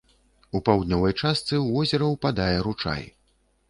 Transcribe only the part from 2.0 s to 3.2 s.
ўпадае ручай.